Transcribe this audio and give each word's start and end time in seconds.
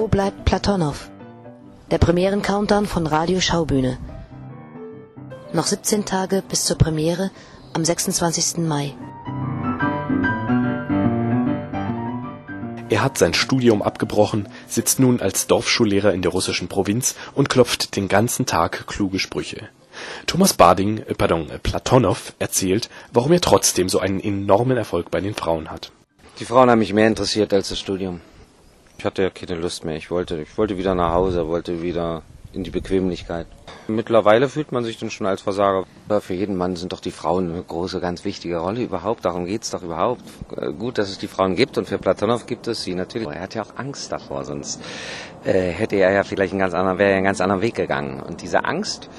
bleibt 0.00 0.46
Platonow? 0.46 1.10
Der 1.90 1.98
Premieren-Countdown 1.98 2.86
von 2.86 3.06
Radio 3.06 3.40
Schaubühne. 3.40 3.98
Noch 5.52 5.66
17 5.66 6.06
Tage 6.06 6.42
bis 6.48 6.64
zur 6.64 6.78
Premiere 6.78 7.30
am 7.74 7.84
26. 7.84 8.58
Mai. 8.58 8.94
Er 12.88 13.02
hat 13.02 13.18
sein 13.18 13.34
Studium 13.34 13.82
abgebrochen, 13.82 14.48
sitzt 14.66 14.98
nun 14.98 15.20
als 15.20 15.46
Dorfschullehrer 15.46 16.14
in 16.14 16.22
der 16.22 16.32
russischen 16.32 16.68
Provinz 16.68 17.14
und 17.34 17.50
klopft 17.50 17.94
den 17.94 18.08
ganzen 18.08 18.46
Tag 18.46 18.86
kluge 18.86 19.18
Sprüche. 19.18 19.68
Thomas 20.26 20.54
Bading, 20.54 20.98
äh, 20.98 21.14
pardon, 21.14 21.48
Platonow 21.62 22.32
erzählt, 22.38 22.88
warum 23.12 23.32
er 23.32 23.42
trotzdem 23.42 23.90
so 23.90 23.98
einen 23.98 24.20
enormen 24.20 24.78
Erfolg 24.78 25.10
bei 25.10 25.20
den 25.20 25.34
Frauen 25.34 25.70
hat. 25.70 25.92
Die 26.40 26.46
Frauen 26.46 26.70
haben 26.70 26.78
mich 26.78 26.94
mehr 26.94 27.08
interessiert 27.08 27.52
als 27.52 27.68
das 27.68 27.78
Studium. 27.78 28.22
Ich 29.02 29.06
hatte 29.06 29.22
ja 29.22 29.30
keine 29.30 29.56
Lust 29.56 29.84
mehr. 29.84 29.96
Ich 29.96 30.12
wollte, 30.12 30.40
ich 30.40 30.56
wollte 30.56 30.78
wieder 30.78 30.94
nach 30.94 31.12
Hause, 31.12 31.48
wollte 31.48 31.82
wieder 31.82 32.22
in 32.52 32.62
die 32.62 32.70
Bequemlichkeit. 32.70 33.48
Mittlerweile 33.88 34.48
fühlt 34.48 34.70
man 34.70 34.84
sich 34.84 34.96
dann 34.96 35.10
schon 35.10 35.26
als 35.26 35.42
Versager. 35.42 35.86
Für 36.20 36.34
jeden 36.34 36.54
Mann 36.54 36.76
sind 36.76 36.92
doch 36.92 37.00
die 37.00 37.10
Frauen 37.10 37.50
eine 37.50 37.64
große, 37.64 37.98
ganz 37.98 38.24
wichtige 38.24 38.58
Rolle 38.58 38.80
überhaupt. 38.80 39.24
Darum 39.24 39.44
geht's 39.44 39.72
doch 39.72 39.82
überhaupt. 39.82 40.22
Äh, 40.56 40.72
gut, 40.72 40.98
dass 40.98 41.10
es 41.10 41.18
die 41.18 41.26
Frauen 41.26 41.56
gibt 41.56 41.78
und 41.78 41.88
für 41.88 41.98
Platonow 41.98 42.46
gibt 42.46 42.68
es 42.68 42.84
sie 42.84 42.94
natürlich. 42.94 43.26
Er 43.26 43.40
hat 43.40 43.56
ja 43.56 43.64
auch 43.64 43.76
Angst 43.76 44.12
davor, 44.12 44.44
sonst 44.44 44.80
äh, 45.42 45.70
hätte 45.70 45.96
er 45.96 46.12
ja 46.12 46.22
vielleicht 46.22 46.52
einen 46.52 46.60
ganz 46.60 46.72
anderen, 46.72 46.98
wäre 46.98 47.10
er 47.10 47.16
einen 47.16 47.24
ganz 47.24 47.40
anderen 47.40 47.60
Weg 47.60 47.74
gegangen. 47.74 48.20
Und 48.20 48.40
diese 48.40 48.64
Angst 48.64 49.10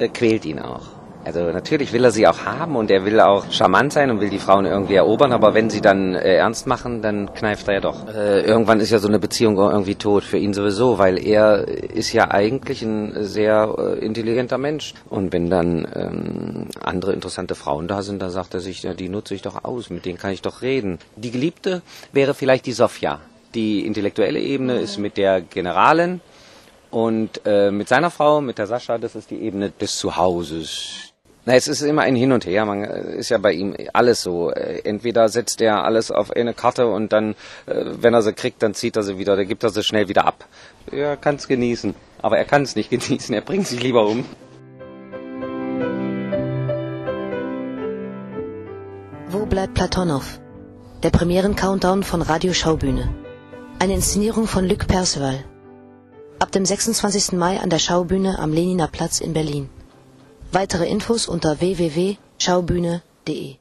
äh, 0.00 0.08
quält 0.08 0.44
ihn 0.44 0.58
auch. 0.58 0.88
Also 1.24 1.40
natürlich 1.52 1.92
will 1.92 2.04
er 2.04 2.10
sie 2.10 2.26
auch 2.26 2.44
haben 2.44 2.74
und 2.74 2.90
er 2.90 3.04
will 3.04 3.20
auch 3.20 3.50
charmant 3.52 3.92
sein 3.92 4.10
und 4.10 4.20
will 4.20 4.28
die 4.28 4.40
Frauen 4.40 4.66
irgendwie 4.66 4.94
erobern, 4.94 5.32
aber 5.32 5.54
wenn 5.54 5.70
sie 5.70 5.80
dann 5.80 6.16
äh, 6.16 6.34
ernst 6.34 6.66
machen, 6.66 7.00
dann 7.00 7.32
kneift 7.32 7.68
er 7.68 7.74
ja 7.74 7.80
doch. 7.80 8.08
Äh, 8.08 8.40
irgendwann 8.40 8.80
ist 8.80 8.90
ja 8.90 8.98
so 8.98 9.06
eine 9.06 9.20
Beziehung 9.20 9.56
irgendwie 9.56 9.94
tot 9.94 10.24
für 10.24 10.38
ihn 10.38 10.52
sowieso, 10.52 10.98
weil 10.98 11.24
er 11.24 11.68
ist 11.68 12.12
ja 12.12 12.30
eigentlich 12.32 12.82
ein 12.82 13.22
sehr 13.22 13.72
äh, 13.78 14.04
intelligenter 14.04 14.58
Mensch. 14.58 14.94
Und 15.10 15.32
wenn 15.32 15.48
dann 15.48 15.86
ähm, 15.94 16.66
andere 16.82 17.12
interessante 17.12 17.54
Frauen 17.54 17.86
da 17.86 18.02
sind, 18.02 18.20
dann 18.20 18.30
sagt 18.30 18.54
er 18.54 18.60
sich, 18.60 18.82
ja, 18.82 18.92
die 18.92 19.08
nutze 19.08 19.36
ich 19.36 19.42
doch 19.42 19.64
aus, 19.64 19.90
mit 19.90 20.04
denen 20.04 20.18
kann 20.18 20.32
ich 20.32 20.42
doch 20.42 20.60
reden. 20.60 20.98
Die 21.14 21.30
Geliebte 21.30 21.82
wäre 22.12 22.34
vielleicht 22.34 22.66
die 22.66 22.72
Sofia. 22.72 23.20
Die 23.54 23.86
intellektuelle 23.86 24.40
Ebene 24.40 24.80
ist 24.80 24.98
mit 24.98 25.16
der 25.16 25.40
Generalin 25.40 26.20
und 26.90 27.40
äh, 27.44 27.70
mit 27.70 27.88
seiner 27.88 28.10
Frau, 28.10 28.40
mit 28.40 28.58
der 28.58 28.66
Sascha, 28.66 28.98
das 28.98 29.14
ist 29.14 29.30
die 29.30 29.40
Ebene 29.40 29.70
des 29.70 29.96
Zuhauses 29.96 31.11
na, 31.44 31.54
es 31.56 31.66
ist 31.66 31.82
immer 31.82 32.02
ein 32.02 32.14
Hin 32.14 32.30
und 32.30 32.46
Her. 32.46 32.64
Man 32.64 32.84
äh, 32.84 33.16
ist 33.16 33.30
ja 33.30 33.38
bei 33.38 33.52
ihm 33.52 33.74
alles 33.92 34.22
so. 34.22 34.52
Äh, 34.52 34.82
entweder 34.84 35.28
setzt 35.28 35.60
er 35.60 35.84
alles 35.84 36.12
auf 36.12 36.30
eine 36.30 36.54
Karte 36.54 36.86
und 36.86 37.12
dann, 37.12 37.32
äh, 37.66 37.84
wenn 37.84 38.14
er 38.14 38.22
sie 38.22 38.32
kriegt, 38.32 38.62
dann 38.62 38.74
zieht 38.74 38.96
er 38.96 39.02
sie 39.02 39.18
wieder, 39.18 39.34
dann 39.34 39.48
gibt 39.48 39.64
er 39.64 39.70
sie 39.70 39.82
schnell 39.82 40.08
wieder 40.08 40.24
ab. 40.24 40.44
Er 40.90 41.16
kann 41.16 41.36
es 41.36 41.48
genießen, 41.48 41.94
aber 42.20 42.38
er 42.38 42.44
kann 42.44 42.62
es 42.62 42.76
nicht 42.76 42.90
genießen. 42.96 43.34
Er 43.34 43.40
bringt 43.40 43.66
sich 43.66 43.82
lieber 43.82 44.06
um. 44.06 44.24
Wo 49.28 49.46
bleibt 49.46 49.74
Platonow? 49.74 50.38
Der 51.02 51.10
Premieren-Countdown 51.10 52.04
von 52.04 52.22
Radio 52.22 52.52
Schaubühne. 52.52 53.08
Eine 53.80 53.94
Inszenierung 53.94 54.46
von 54.46 54.68
Luc 54.68 54.86
Perceval. 54.86 55.42
Ab 56.38 56.52
dem 56.52 56.64
26. 56.64 57.32
Mai 57.32 57.58
an 57.58 57.70
der 57.70 57.80
Schaubühne 57.80 58.38
am 58.38 58.52
Leniner 58.52 58.86
Platz 58.86 59.20
in 59.20 59.32
Berlin. 59.32 59.68
Weitere 60.52 60.86
Infos 60.86 61.28
unter 61.28 61.62
www.schaubühne.de 61.62 63.56